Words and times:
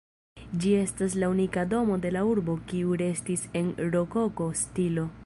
Ĝi 0.61 0.71
estas 0.77 1.17
la 1.23 1.27
unika 1.33 1.65
domo 1.75 1.99
de 2.07 2.11
la 2.17 2.25
urbo 2.31 2.57
kiu 2.71 2.97
restis 3.05 3.47
en 3.63 3.73
rokoko 3.97 4.53
stilo. 4.65 5.07